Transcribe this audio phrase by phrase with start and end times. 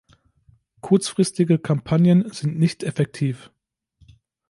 [0.81, 3.51] Kurzfristige Kampagnen sind nicht effektiv.